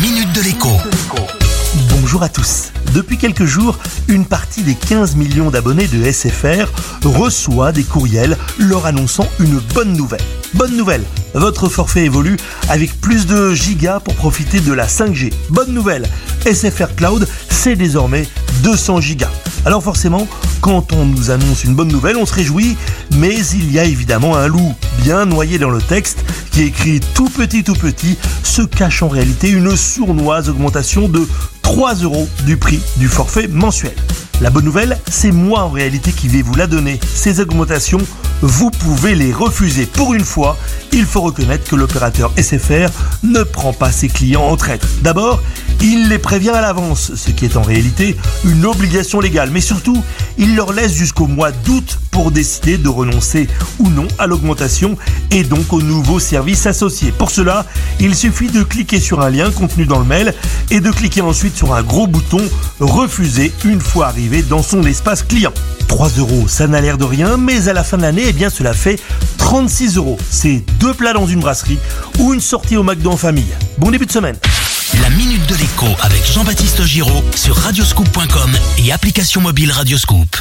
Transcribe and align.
minute 0.00 0.32
de 0.32 0.42
l'écho. 0.42 0.68
Bonjour 1.90 2.22
à 2.22 2.28
tous. 2.28 2.72
Depuis 2.94 3.18
quelques 3.18 3.46
jours, 3.46 3.78
une 4.06 4.24
partie 4.24 4.62
des 4.62 4.74
15 4.74 5.16
millions 5.16 5.50
d'abonnés 5.50 5.88
de 5.88 6.10
SFR 6.10 6.70
reçoit 7.04 7.72
des 7.72 7.82
courriels 7.82 8.36
leur 8.58 8.86
annonçant 8.86 9.26
une 9.40 9.58
bonne 9.74 9.94
nouvelle. 9.94 10.22
Bonne 10.54 10.76
nouvelle, 10.76 11.02
votre 11.34 11.68
forfait 11.68 12.04
évolue 12.04 12.36
avec 12.68 13.00
plus 13.00 13.26
de 13.26 13.52
gigas 13.54 14.00
pour 14.00 14.14
profiter 14.14 14.60
de 14.60 14.72
la 14.72 14.86
5G. 14.86 15.32
Bonne 15.50 15.72
nouvelle, 15.72 16.08
SFR 16.46 16.94
Cloud, 16.94 17.26
c'est 17.50 17.76
désormais 17.76 18.26
200 18.62 19.00
gigas. 19.00 19.30
Alors 19.64 19.82
forcément, 19.82 20.28
quand 20.60 20.92
on 20.92 21.06
nous 21.06 21.30
annonce 21.30 21.64
une 21.64 21.74
bonne 21.74 21.88
nouvelle, 21.88 22.16
on 22.16 22.26
se 22.26 22.34
réjouit, 22.34 22.76
mais 23.16 23.36
il 23.54 23.72
y 23.72 23.78
a 23.78 23.84
évidemment 23.84 24.36
un 24.36 24.46
loup 24.46 24.74
bien 25.02 25.24
noyé 25.24 25.58
dans 25.58 25.70
le 25.70 25.80
texte 25.80 26.24
qui 26.52 26.62
écrit 26.62 27.00
tout 27.14 27.28
petit 27.28 27.64
tout 27.64 27.74
petit 27.74 28.16
se 28.42 28.62
cache 28.62 29.02
en 29.02 29.08
réalité 29.08 29.50
une 29.50 29.76
sournoise 29.76 30.48
augmentation 30.48 31.08
de 31.08 31.26
3 31.62 31.94
euros 31.96 32.28
du 32.44 32.56
prix 32.56 32.80
du 32.96 33.08
forfait 33.08 33.48
mensuel. 33.48 33.94
La 34.40 34.50
bonne 34.50 34.66
nouvelle, 34.66 35.00
c'est 35.10 35.32
moi 35.32 35.62
en 35.62 35.68
réalité 35.68 36.12
qui 36.12 36.28
vais 36.28 36.42
vous 36.42 36.54
la 36.54 36.68
donner. 36.68 37.00
Ces 37.12 37.40
augmentations, 37.40 37.98
vous 38.40 38.70
pouvez 38.70 39.16
les 39.16 39.32
refuser. 39.32 39.84
Pour 39.84 40.14
une 40.14 40.24
fois, 40.24 40.56
il 40.92 41.04
faut 41.06 41.22
reconnaître 41.22 41.68
que 41.68 41.74
l'opérateur 41.74 42.32
SFR 42.40 42.88
ne 43.24 43.42
prend 43.42 43.72
pas 43.72 43.90
ses 43.90 44.06
clients 44.06 44.44
en 44.44 44.56
traître. 44.56 44.86
D'abord, 45.02 45.42
il 45.80 46.08
les 46.08 46.18
prévient 46.18 46.50
à 46.50 46.60
l'avance, 46.60 47.12
ce 47.16 47.30
qui 47.32 47.46
est 47.46 47.56
en 47.56 47.62
réalité 47.62 48.16
une 48.44 48.64
obligation 48.64 49.18
légale. 49.20 49.50
Mais 49.50 49.60
surtout, 49.60 50.04
il 50.38 50.54
leur 50.54 50.72
laisse 50.72 50.92
jusqu'au 50.92 51.26
mois 51.26 51.50
d'août 51.50 51.98
pour 52.12 52.30
décider 52.30 52.78
de 52.78 52.88
renoncer 52.88 53.48
ou 53.80 53.88
non 53.90 54.06
à 54.18 54.28
l'augmentation 54.28 54.96
et 55.32 55.42
donc 55.42 55.72
aux 55.72 55.82
nouveaux 55.82 56.20
services 56.20 56.66
associés. 56.66 57.12
Pour 57.12 57.30
cela, 57.30 57.66
il 57.98 58.14
suffit 58.14 58.48
de 58.48 58.62
cliquer 58.62 59.00
sur 59.00 59.20
un 59.20 59.30
lien 59.30 59.50
contenu 59.50 59.84
dans 59.84 59.98
le 59.98 60.04
mail 60.04 60.32
et 60.70 60.80
de 60.80 60.90
cliquer 60.92 61.22
ensuite 61.22 61.56
sur 61.56 61.74
un 61.74 61.82
gros 61.82 62.06
bouton 62.06 62.42
Refuser 62.80 63.52
une 63.64 63.80
fois 63.80 64.06
arrivé 64.06 64.27
dans 64.28 64.62
son 64.62 64.82
espace 64.84 65.22
client. 65.22 65.52
3 65.88 66.10
euros, 66.18 66.46
ça 66.48 66.66
n'a 66.66 66.80
l'air 66.80 66.98
de 66.98 67.04
rien, 67.04 67.36
mais 67.36 67.68
à 67.68 67.72
la 67.72 67.82
fin 67.82 67.96
de 67.96 68.02
l'année, 68.02 68.24
eh 68.28 68.32
bien, 68.32 68.50
cela 68.50 68.74
fait 68.74 69.00
36 69.38 69.96
euros. 69.96 70.18
C'est 70.30 70.62
deux 70.78 70.94
plats 70.94 71.14
dans 71.14 71.26
une 71.26 71.40
brasserie 71.40 71.78
ou 72.18 72.34
une 72.34 72.40
sortie 72.40 72.76
au 72.76 72.82
McDo 72.82 73.10
en 73.10 73.16
famille. 73.16 73.52
Bon 73.78 73.90
début 73.90 74.06
de 74.06 74.12
semaine. 74.12 74.36
La 75.02 75.10
minute 75.10 75.46
de 75.46 75.54
l'écho 75.54 75.86
avec 76.02 76.24
Jean-Baptiste 76.26 76.84
Giraud 76.84 77.24
sur 77.34 77.56
radioscoop.com 77.56 78.50
et 78.78 78.92
application 78.92 79.40
mobile 79.40 79.72
Radioscoop. 79.72 80.36